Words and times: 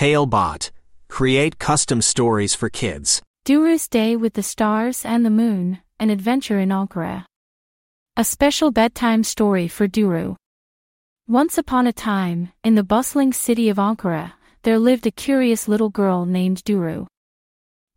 Talebot. 0.00 0.70
Create 1.10 1.58
custom 1.58 2.00
stories 2.00 2.54
for 2.54 2.70
kids. 2.70 3.20
Duru's 3.44 3.86
Day 3.86 4.16
with 4.16 4.32
the 4.32 4.42
Stars 4.42 5.04
and 5.04 5.26
the 5.26 5.36
Moon, 5.44 5.80
an 5.98 6.08
adventure 6.08 6.58
in 6.58 6.70
Ankara. 6.70 7.26
A 8.16 8.24
special 8.24 8.70
bedtime 8.70 9.22
story 9.24 9.68
for 9.68 9.86
Duru. 9.86 10.36
Once 11.28 11.58
upon 11.58 11.86
a 11.86 11.92
time, 11.92 12.50
in 12.64 12.76
the 12.76 12.82
bustling 12.82 13.34
city 13.34 13.68
of 13.68 13.76
Ankara, 13.76 14.32
there 14.62 14.78
lived 14.78 15.06
a 15.06 15.10
curious 15.10 15.68
little 15.68 15.90
girl 15.90 16.24
named 16.24 16.64
Duru. 16.64 17.06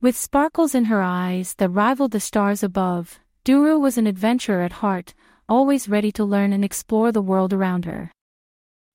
With 0.02 0.18
sparkles 0.18 0.76
in 0.76 0.92
her 0.92 1.02
eyes 1.02 1.54
that 1.54 1.70
rivaled 1.70 2.12
the 2.12 2.20
stars 2.20 2.64
above, 2.64 3.18
Duru 3.46 3.80
was 3.80 3.98
an 3.98 4.08
adventurer 4.08 4.64
at 4.64 4.84
heart, 4.84 5.14
always 5.48 5.88
ready 5.88 6.12
to 6.12 6.26
learn 6.26 6.52
and 6.52 6.66
explore 6.66 7.14
the 7.14 7.22
world 7.22 7.54
around 7.54 7.86
her. 7.86 8.12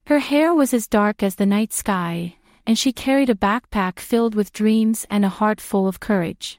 Her 0.08 0.18
hair 0.18 0.52
was 0.52 0.74
as 0.74 0.86
dark 0.86 1.22
as 1.22 1.36
the 1.36 1.46
night 1.46 1.72
sky, 1.72 2.37
and 2.68 2.78
she 2.78 2.92
carried 2.92 3.30
a 3.30 3.34
backpack 3.34 3.98
filled 3.98 4.34
with 4.34 4.52
dreams 4.52 5.06
and 5.08 5.24
a 5.24 5.30
heart 5.30 5.58
full 5.58 5.88
of 5.88 6.00
courage. 6.00 6.58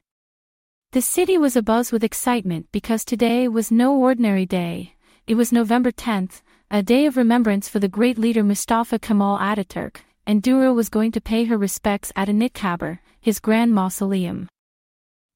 The 0.91 1.03
city 1.03 1.37
was 1.37 1.55
abuzz 1.55 1.91
with 1.91 2.03
excitement 2.03 2.65
because 2.71 3.05
today 3.05 3.47
was 3.47 3.69
no 3.69 3.95
ordinary 3.95 4.47
day. 4.47 4.95
It 5.27 5.35
was 5.35 5.51
November 5.51 5.91
10th, 5.91 6.41
a 6.71 6.81
day 6.81 7.05
of 7.05 7.15
remembrance 7.15 7.69
for 7.69 7.77
the 7.77 7.87
great 7.87 8.17
leader 8.17 8.43
Mustafa 8.43 8.97
Kemal 8.97 9.37
Ataturk, 9.37 9.97
and 10.25 10.41
Duru 10.41 10.73
was 10.73 10.89
going 10.89 11.11
to 11.11 11.21
pay 11.21 11.43
her 11.43 11.59
respects 11.59 12.11
at 12.15 12.27
Anıtkabir, 12.27 12.97
his 13.21 13.39
grand 13.39 13.75
mausoleum. 13.75 14.47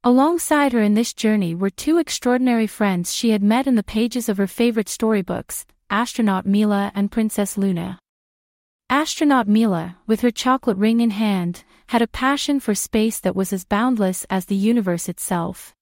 Alongside 0.03 0.73
her 0.73 0.81
in 0.81 0.95
this 0.95 1.13
journey 1.13 1.53
were 1.53 1.70
two 1.70 1.99
extraordinary 1.99 2.65
friends 2.65 3.13
she 3.13 3.29
had 3.29 3.43
met 3.43 3.67
in 3.67 3.76
the 3.76 3.84
pages 3.84 4.27
of 4.27 4.37
her 4.37 4.48
favorite 4.48 4.90
storybooks, 4.90 5.67
astronaut 5.91 6.48
Mila 6.48 6.91
and 6.95 7.12
Princess 7.12 7.59
Luna. 7.59 7.99
Astronaut 8.93 9.47
Mila, 9.47 9.97
with 10.05 10.21
her 10.21 10.29
chocolate 10.29 10.77
ring 10.77 10.99
in 10.99 11.09
hand, 11.09 11.63
had 11.88 12.03
a 12.03 12.07
passion 12.07 12.59
for 12.59 12.75
space 12.75 13.20
that 13.21 13.35
was 13.35 13.51
as 13.51 13.65
boundless 13.65 14.23
as 14.29 14.45
the 14.45 14.55
universe 14.55 15.09
itself. 15.09 15.73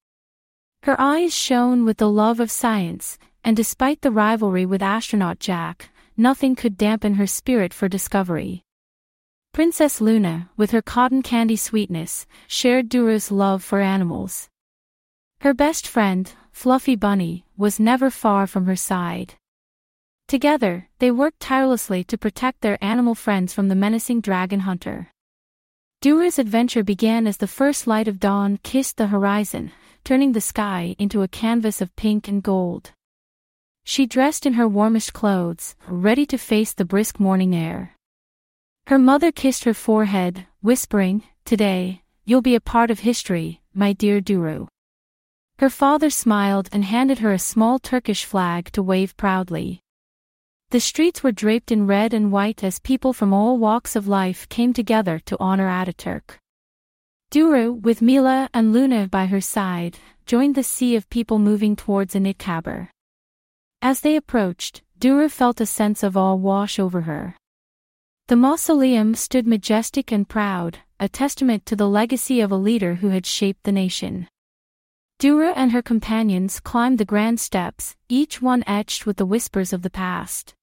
Her 0.84 0.96
eyes 0.98 1.36
shone 1.36 1.84
with 1.84 1.98
the 1.98 2.10
love 2.10 2.40
of 2.40 2.50
science, 2.50 3.20
and 3.44 3.58
despite 3.58 4.00
the 4.00 4.12
rivalry 4.12 4.66
with 4.66 4.82
astronaut 4.82 5.40
Jack, 5.40 5.90
nothing 6.16 6.56
could 6.56 6.78
dampen 6.78 7.16
her 7.16 7.28
spirit 7.28 7.74
for 7.74 7.90
discovery. 7.90 8.64
Princess 9.52 10.00
Luna, 10.00 10.50
with 10.56 10.72
her 10.72 10.82
cotton 10.82 11.22
candy 11.22 11.58
sweetness, 11.58 12.26
shared 12.48 12.88
Duru's 12.88 13.30
love 13.30 13.62
for 13.62 13.82
animals. 13.82 14.48
Her 15.42 15.54
best 15.54 15.86
friend, 15.86 16.32
Fluffy 16.54 16.96
Bunny, 16.96 17.44
was 17.58 17.78
never 17.78 18.10
far 18.10 18.48
from 18.48 18.68
her 18.68 18.78
side. 18.78 19.36
Together, 20.32 20.88
they 21.00 21.12
worked 21.12 21.42
tirelessly 21.42 22.06
to 22.06 22.18
protect 22.18 22.62
their 22.62 22.82
animal 22.82 23.14
friends 23.14 23.54
from 23.54 23.68
the 23.68 23.76
menacing 23.76 24.22
dragon 24.22 24.62
hunter. 24.62 25.12
Duru's 26.02 26.40
adventure 26.40 26.86
began 26.86 27.28
as 27.28 27.36
the 27.36 27.52
first 27.60 27.86
light 27.86 28.08
of 28.08 28.18
dawn 28.18 28.58
kissed 28.64 28.96
the 28.96 29.08
horizon, 29.08 29.74
turning 30.06 30.32
the 30.32 30.40
sky 30.40 30.96
into 30.98 31.22
a 31.22 31.28
canvas 31.28 31.82
of 31.82 31.94
pink 31.98 32.30
and 32.30 32.42
gold. 32.42 32.94
She 33.84 34.06
dressed 34.06 34.46
in 34.46 34.54
her 34.54 34.70
warmest 34.70 35.12
clothes, 35.12 35.76
ready 35.90 36.26
to 36.28 36.38
face 36.38 36.72
the 36.72 36.86
brisk 36.86 37.20
morning 37.20 37.54
air. 37.54 37.98
Her 38.88 38.98
mother 38.98 39.34
kissed 39.34 39.66
her 39.66 39.74
forehead, 39.74 40.48
whispering, 40.62 41.24
Today, 41.44 42.04
you'll 42.24 42.42
be 42.42 42.56
a 42.56 42.62
part 42.62 42.90
of 42.90 43.00
history, 43.00 43.60
my 43.74 43.92
dear 43.92 44.22
Duru. 44.22 44.68
Her 45.60 45.70
father 45.70 46.10
smiled 46.10 46.70
and 46.72 46.86
handed 46.86 47.20
her 47.20 47.34
a 47.34 47.38
small 47.38 47.80
Turkish 47.80 48.24
flag 48.24 48.72
to 48.72 48.82
wave 48.82 49.18
proudly. 49.18 49.82
The 50.72 50.80
streets 50.80 51.22
were 51.22 51.34
draped 51.34 51.70
in 51.70 51.86
red 51.86 52.14
and 52.14 52.32
white 52.32 52.64
as 52.64 52.80
people 52.80 53.12
from 53.12 53.34
all 53.34 53.58
walks 53.58 53.98
of 53.98 54.08
life 54.08 54.48
came 54.48 54.72
together 54.72 55.20
to 55.26 55.36
honor 55.38 55.68
Ataturk. 55.68 56.38
Duru, 57.30 57.82
with 57.82 58.02
Mila 58.02 58.50
and 58.54 58.72
Luna 58.72 59.10
by 59.10 59.26
her 59.26 59.42
side, 59.42 59.98
joined 60.26 60.56
the 60.56 60.64
sea 60.64 60.96
of 60.96 61.10
people 61.10 61.40
moving 61.40 61.76
towards 61.76 62.16
Anıtkabir. 62.16 62.88
As 63.82 64.00
they 64.00 64.16
approached, 64.16 64.82
Duru 64.98 65.30
felt 65.30 65.60
a 65.60 65.66
sense 65.66 66.04
of 66.04 66.16
awe 66.16 66.36
wash 66.36 66.80
over 66.80 67.02
her. 67.02 67.36
The 68.30 68.38
mausoleum 68.38 69.14
stood 69.16 69.46
majestic 69.46 70.10
and 70.10 70.26
proud, 70.26 70.78
a 71.02 71.10
testament 71.10 71.66
to 71.66 71.76
the 71.76 71.90
legacy 71.90 72.40
of 72.40 72.50
a 72.50 72.56
leader 72.56 72.96
who 72.96 73.10
had 73.10 73.26
shaped 73.26 73.64
the 73.64 73.74
nation. 73.74 74.30
Duru 75.20 75.52
and 75.54 75.74
her 75.74 75.82
companions 75.82 76.62
climbed 76.62 76.98
the 76.98 77.04
grand 77.04 77.42
steps, 77.42 77.98
each 78.08 78.42
one 78.42 78.64
etched 78.66 79.06
with 79.06 79.18
the 79.18 79.26
whispers 79.26 79.74
of 79.74 79.82
the 79.82 79.90
past. 79.90 80.56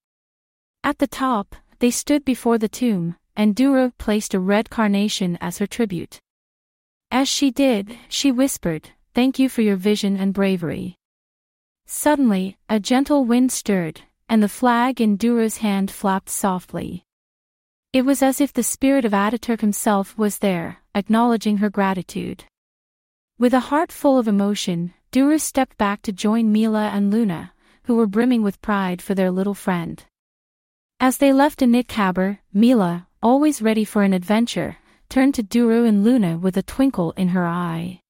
At 0.84 0.98
the 0.98 1.06
top, 1.06 1.56
they 1.80 1.90
stood 1.90 2.24
before 2.24 2.58
the 2.58 2.68
tomb, 2.68 3.16
and 3.36 3.54
Duru 3.54 3.92
placed 3.98 4.34
a 4.34 4.40
red 4.40 4.70
carnation 4.70 5.38
as 5.40 5.58
her 5.58 5.66
tribute. 5.66 6.20
As 7.10 7.28
she 7.28 7.50
did, 7.50 7.96
she 8.08 8.32
whispered, 8.32 8.90
Thank 9.14 9.38
you 9.38 9.48
for 9.48 9.62
your 9.62 9.76
vision 9.76 10.16
and 10.16 10.34
bravery. 10.34 10.96
Suddenly, 11.86 12.58
a 12.68 12.78
gentle 12.78 13.24
wind 13.24 13.50
stirred, 13.50 14.02
and 14.28 14.42
the 14.42 14.48
flag 14.48 15.00
in 15.00 15.16
Duru's 15.16 15.58
hand 15.58 15.90
flapped 15.90 16.28
softly. 16.28 17.02
It 17.92 18.02
was 18.02 18.22
as 18.22 18.40
if 18.40 18.52
the 18.52 18.62
spirit 18.62 19.06
of 19.06 19.12
Ataturk 19.12 19.62
himself 19.62 20.16
was 20.18 20.38
there, 20.38 20.78
acknowledging 20.94 21.58
her 21.58 21.70
gratitude. 21.70 22.44
With 23.38 23.54
a 23.54 23.70
heart 23.70 23.90
full 23.90 24.18
of 24.18 24.28
emotion, 24.28 24.92
Duru 25.10 25.40
stepped 25.40 25.78
back 25.78 26.02
to 26.02 26.12
join 26.12 26.52
Mila 26.52 26.90
and 26.92 27.10
Luna, 27.10 27.52
who 27.84 27.96
were 27.96 28.06
brimming 28.06 28.42
with 28.42 28.60
pride 28.60 29.00
for 29.00 29.14
their 29.14 29.30
little 29.30 29.54
friend. 29.54 30.04
As 31.00 31.18
they 31.18 31.32
left 31.32 31.60
Anıtkabir, 31.60 32.38
Mila, 32.52 33.06
always 33.22 33.62
ready 33.62 33.84
for 33.84 34.02
an 34.02 34.12
adventure, 34.12 34.78
turned 35.08 35.32
to 35.36 35.44
Duru 35.44 35.86
and 35.86 36.02
Luna 36.02 36.36
with 36.36 36.56
a 36.56 36.62
twinkle 36.62 37.12
in 37.12 37.28
her 37.28 37.46
eye. 37.46 38.00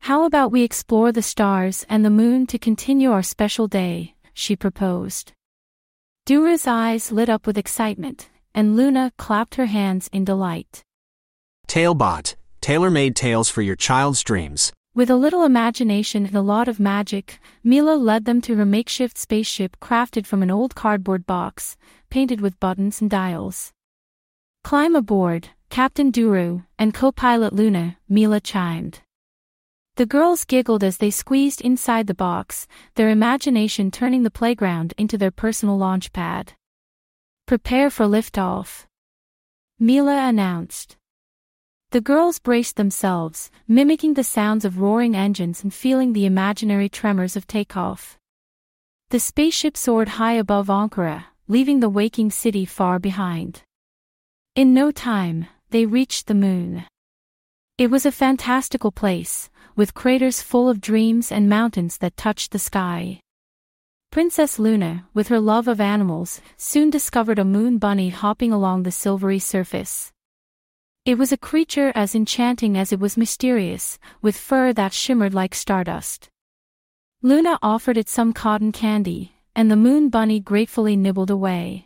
How 0.00 0.24
about 0.24 0.50
we 0.50 0.62
explore 0.62 1.12
the 1.12 1.20
stars 1.20 1.84
and 1.86 2.06
the 2.06 2.10
moon 2.10 2.46
to 2.46 2.58
continue 2.58 3.12
our 3.12 3.22
special 3.22 3.68
day, 3.68 4.14
she 4.32 4.56
proposed. 4.56 5.32
Duru's 6.24 6.66
eyes 6.66 7.12
lit 7.12 7.28
up 7.28 7.46
with 7.46 7.58
excitement, 7.58 8.30
and 8.54 8.74
Luna 8.74 9.12
clapped 9.18 9.56
her 9.56 9.66
hands 9.66 10.08
in 10.10 10.24
delight. 10.24 10.82
Talebot, 11.66 12.36
tailor-made 12.62 13.16
tales 13.16 13.50
for 13.50 13.60
your 13.60 13.76
child's 13.76 14.22
dreams. 14.22 14.72
With 14.94 15.10
a 15.10 15.16
little 15.16 15.44
imagination 15.44 16.26
and 16.26 16.34
a 16.34 16.40
lot 16.40 16.66
of 16.66 16.80
magic, 16.80 17.38
Mila 17.62 17.94
led 17.94 18.24
them 18.24 18.40
to 18.40 18.56
her 18.56 18.64
makeshift 18.64 19.16
spaceship 19.16 19.76
crafted 19.80 20.26
from 20.26 20.42
an 20.42 20.50
old 20.50 20.74
cardboard 20.74 21.24
box, 21.24 21.76
painted 22.10 22.40
with 22.40 22.60
buttons 22.60 23.00
and 23.00 23.10
dials. 23.10 23.72
Climb 24.64 24.94
aboard, 24.94 25.48
Captain 25.70 26.10
Duru, 26.10 26.64
and 26.78 26.94
co-pilot 26.94 27.52
Luna, 27.52 27.98
Mila 28.08 28.40
chimed. 28.40 29.00
The 29.96 30.06
girls 30.06 30.44
giggled 30.44 30.84
as 30.84 30.98
they 30.98 31.10
squeezed 31.10 31.60
inside 31.60 32.06
the 32.06 32.14
box, 32.14 32.68
their 32.94 33.10
imagination 33.10 33.90
turning 33.90 34.22
the 34.22 34.30
playground 34.30 34.94
into 34.96 35.18
their 35.18 35.30
personal 35.30 35.76
launch 35.76 36.12
pad. 36.12 36.52
Prepare 37.46 37.90
for 37.90 38.06
liftoff. 38.06 38.86
Mila 39.80 40.28
announced. 40.28 40.96
The 41.90 42.00
girls 42.00 42.38
braced 42.38 42.76
themselves, 42.76 43.50
mimicking 43.66 44.14
the 44.14 44.22
sounds 44.22 44.64
of 44.64 44.78
roaring 44.78 45.16
engines 45.16 45.62
and 45.62 45.72
feeling 45.72 46.12
the 46.12 46.26
imaginary 46.26 46.88
tremors 46.88 47.34
of 47.34 47.46
takeoff. 47.46 48.18
The 49.10 49.18
spaceship 49.18 49.76
soared 49.76 50.10
high 50.10 50.34
above 50.34 50.66
Ankara, 50.66 51.24
leaving 51.48 51.80
the 51.80 51.88
waking 51.88 52.30
city 52.30 52.64
far 52.64 52.98
behind. 52.98 53.62
In 54.54 54.74
no 54.74 54.90
time, 54.90 55.46
they 55.70 55.86
reached 55.86 56.26
the 56.26 56.34
moon. 56.34 56.84
It 57.78 57.90
was 57.90 58.04
a 58.04 58.12
fantastical 58.12 58.92
place, 58.92 59.48
with 59.74 59.94
craters 59.94 60.42
full 60.42 60.68
of 60.68 60.80
dreams 60.80 61.32
and 61.32 61.48
mountains 61.48 61.98
that 61.98 62.16
touched 62.16 62.50
the 62.50 62.58
sky. 62.58 63.20
Princess 64.10 64.58
Luna, 64.58 65.06
with 65.14 65.28
her 65.28 65.40
love 65.40 65.68
of 65.68 65.80
animals, 65.80 66.40
soon 66.56 66.90
discovered 66.90 67.38
a 67.38 67.44
moon 67.44 67.78
bunny 67.78 68.10
hopping 68.10 68.52
along 68.52 68.82
the 68.82 68.90
silvery 68.90 69.38
surface. 69.38 70.12
It 71.04 71.16
was 71.16 71.32
a 71.32 71.38
creature 71.38 71.92
as 71.94 72.14
enchanting 72.14 72.76
as 72.76 72.92
it 72.92 73.00
was 73.00 73.16
mysterious, 73.16 73.98
with 74.20 74.36
fur 74.36 74.74
that 74.74 74.92
shimmered 74.92 75.32
like 75.32 75.54
stardust. 75.54 76.28
Luna 77.22 77.58
offered 77.62 77.96
it 77.96 78.08
some 78.08 78.32
cotton 78.32 78.72
candy, 78.72 79.34
and 79.58 79.68
the 79.68 79.76
moon 79.76 80.08
bunny 80.08 80.38
gratefully 80.38 80.94
nibbled 80.94 81.32
away. 81.32 81.84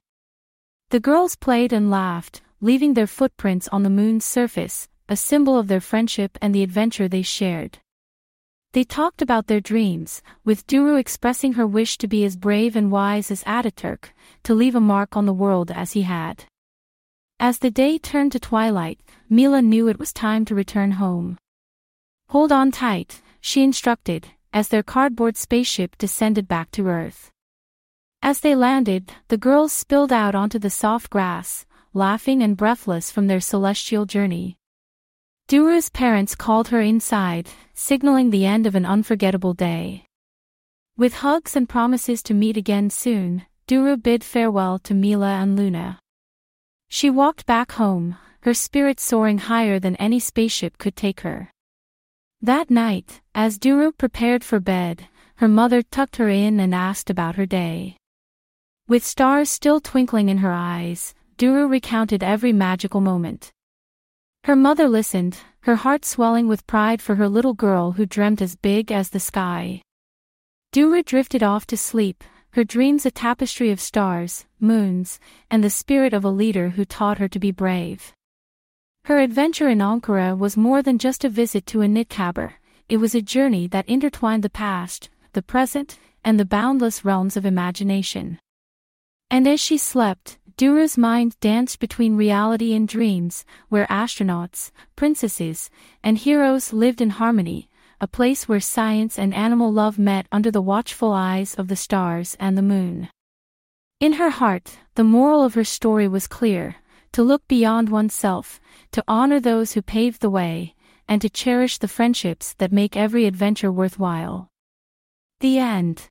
The 0.90 1.00
girls 1.00 1.36
played 1.36 1.72
and 1.72 1.90
laughed, 1.90 2.42
leaving 2.60 2.92
their 2.92 3.06
footprints 3.06 3.66
on 3.69 3.82
the 3.82 3.88
moon's 3.88 4.26
surface, 4.26 4.90
a 5.08 5.16
symbol 5.16 5.58
of 5.58 5.69
their 5.69 5.80
friendship 5.80 6.36
and 6.42 6.54
the 6.54 6.62
adventure 6.62 7.08
they 7.08 7.22
shared. 7.22 7.78
They 8.74 8.84
talked 8.84 9.22
about 9.22 9.46
their 9.46 9.62
dreams, 9.62 10.20
with 10.44 10.66
Duru 10.66 11.00
expressing 11.00 11.54
her 11.54 11.66
wish 11.66 11.96
to 11.96 12.06
be 12.06 12.26
as 12.26 12.36
brave 12.36 12.76
and 12.76 12.92
wise 12.92 13.30
as 13.30 13.42
Ataturk, 13.44 14.10
to 14.42 14.52
leave 14.52 14.74
a 14.74 14.80
mark 14.80 15.16
on 15.16 15.24
the 15.24 15.32
world 15.32 15.70
as 15.70 15.92
he 15.92 16.02
had. 16.02 16.44
As 17.40 17.60
the 17.60 17.70
day 17.70 17.96
turned 17.96 18.32
to 18.32 18.38
twilight, 18.38 19.00
Mila 19.30 19.62
knew 19.62 19.88
it 19.88 19.98
was 19.98 20.12
time 20.12 20.44
to 20.44 20.54
return 20.54 20.90
home. 20.90 21.38
Hold 22.28 22.52
on 22.52 22.70
tight, 22.70 23.22
she 23.40 23.64
instructed, 23.64 24.28
as 24.52 24.69
their 24.69 24.82
cardboard 24.82 25.38
spaceship 25.38 25.96
descended 25.96 26.46
back 26.46 26.70
to 26.72 26.88
Earth. 26.88 27.31
As 28.24 28.38
they 28.38 28.54
landed, 28.54 29.12
the 29.26 29.36
girls 29.36 29.72
spilled 29.72 30.12
out 30.12 30.36
onto 30.36 30.60
the 30.60 30.70
soft 30.70 31.10
grass, 31.10 31.66
laughing 31.92 32.40
and 32.40 32.56
breathless 32.56 33.10
from 33.10 33.26
their 33.26 33.40
celestial 33.40 34.06
journey. 34.06 34.56
Duru's 35.48 35.88
parents 35.88 36.36
called 36.36 36.69
her 36.69 36.80
inside, 36.80 37.48
signaling 37.74 38.30
the 38.30 38.46
end 38.46 38.64
of 38.64 38.76
an 38.76 38.86
unforgettable 38.86 39.54
day. 39.54 40.06
With 40.96 41.14
hugs 41.14 41.56
and 41.56 41.69
promises 41.69 42.22
to 42.22 42.32
meet 42.32 42.56
again 42.56 42.90
soon, 42.90 43.44
Duru 43.66 44.00
bid 44.00 44.22
farewell 44.22 44.78
to 44.84 44.94
Mila 44.94 45.40
and 45.42 45.56
Luna. 45.56 45.98
She 46.88 47.10
walked 47.10 47.44
back 47.44 47.72
home, 47.72 48.16
her 48.42 48.54
spirit 48.54 49.00
soaring 49.00 49.38
higher 49.38 49.80
than 49.80 49.96
any 49.96 50.20
spaceship 50.20 50.78
could 50.78 50.94
take 50.94 51.22
her. 51.22 51.50
That 52.40 52.70
night, 52.70 53.20
as 53.34 53.58
Duru 53.58 53.90
prepared 53.90 54.44
for 54.44 54.60
bed, 54.60 55.08
her 55.36 55.48
mother 55.48 55.82
tucked 55.82 56.16
her 56.16 56.28
in 56.28 56.60
and 56.60 56.72
asked 56.72 57.10
about 57.10 57.34
her 57.34 57.46
day. 57.46 57.96
With 58.93 59.06
stars 59.06 59.49
still 59.49 59.81
twinkling 59.81 60.29
in 60.29 60.37
her 60.44 60.53
eyes, 60.53 61.15
Duru 61.39 61.67
recounted 61.67 62.23
every 62.23 62.53
magical 62.53 63.00
moment. 63.00 63.50
Her 64.44 64.55
mother 64.55 64.87
listened, 64.87 65.39
her 65.61 65.77
heart 65.77 66.05
swelling 66.05 66.47
with 66.47 66.67
pride 66.67 67.00
for 67.00 67.15
her 67.15 67.27
little 67.27 67.55
girl 67.55 67.93
who 67.93 68.05
dreamt 68.05 68.43
as 68.43 68.55
big 68.55 68.93
as 68.93 69.09
the 69.09 69.19
sky. 69.19 69.81
Duru 70.75 71.03
drifted 71.03 71.43
off 71.43 71.67
to 71.69 71.77
sleep, 71.79 72.23
her 72.50 72.65
dreams 72.65 73.06
a 73.06 73.11
tapestry 73.11 73.71
of 73.71 73.81
stars, 73.81 74.44
moons, 74.61 75.19
and 75.50 75.65
the 75.65 75.71
spirit 75.71 76.12
of 76.12 76.23
a 76.23 76.29
leader 76.29 76.69
who 76.69 76.85
taught 76.85 77.17
her 77.17 77.29
to 77.29 77.39
be 77.39 77.50
brave. 77.50 78.12
Her 79.06 79.21
adventure 79.21 79.71
in 79.71 79.79
Ankara 79.79 80.37
was 80.37 80.55
more 80.55 80.83
than 80.83 80.99
just 80.99 81.25
a 81.25 81.31
visit 81.31 81.65
to 81.69 81.79
Anıtkabir, 81.79 82.56
it 82.91 82.99
was 82.99 83.15
a 83.15 83.23
journey 83.23 83.67
that 83.69 83.89
intertwined 83.89 84.44
the 84.44 84.50
past, 84.50 85.09
the 85.33 85.41
present, 85.41 85.99
and 86.23 86.39
the 86.39 86.44
boundless 86.44 87.06
realms 87.06 87.39
of 87.39 87.47
imagination. 87.47 88.39
And 89.32 89.49
as 89.49 89.61
she 89.61 89.79
slept, 89.79 90.37
Duru's 90.58 90.99
mind 90.99 91.40
danced 91.40 91.81
between 91.81 92.19
reality 92.19 92.75
and 92.75 92.87
dreams, 92.87 93.46
where 93.70 93.87
astronauts, 93.87 94.70
princesses, 94.94 95.70
and 96.05 96.19
heroes 96.19 96.75
lived 96.75 97.00
in 97.00 97.08
harmony, 97.08 97.70
a 97.99 98.06
place 98.06 98.46
where 98.46 98.61
science 98.61 99.19
and 99.19 99.32
animal 99.32 99.73
love 99.73 99.99
met 99.99 100.26
under 100.31 100.50
the 100.50 100.61
watchful 100.61 101.12
eyes 101.12 101.55
of 101.55 101.69
the 101.69 101.76
stars 101.76 102.37
and 102.38 102.58
the 102.58 102.62
moon. 102.62 103.08
In 104.00 104.12
her 104.20 104.29
heart, 104.29 104.76
the 104.96 105.02
moral 105.02 105.43
of 105.43 105.55
her 105.55 105.64
story 105.64 106.06
was 106.06 106.26
clear 106.26 106.76
to 107.12 107.23
look 107.23 107.49
beyond 107.49 107.88
oneself, 107.88 108.61
to 108.90 109.02
honor 109.08 109.40
those 109.40 109.73
who 109.73 109.81
paved 109.81 110.20
the 110.20 110.29
way, 110.29 110.75
and 111.08 111.23
to 111.23 111.31
cherish 111.31 111.79
the 111.79 111.88
friendships 111.88 112.52
that 112.58 112.70
make 112.70 112.99
every 112.99 113.25
adventure 113.25 113.73
worthwhile. 113.73 114.50
The 115.40 115.58
end. 115.58 116.11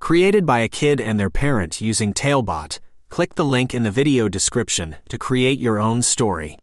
Created 0.00 0.46
by 0.46 0.60
a 0.60 0.68
kid 0.68 1.00
and 1.00 1.20
their 1.20 1.28
parent 1.28 1.80
using 1.80 2.14
Talebot, 2.14 2.80
click 3.10 3.34
the 3.34 3.44
link 3.44 3.74
in 3.74 3.82
the 3.82 3.90
video 3.90 4.28
description 4.28 4.96
to 5.08 5.18
create 5.18 5.58
your 5.58 5.78
own 5.78 6.02
story. 6.02 6.56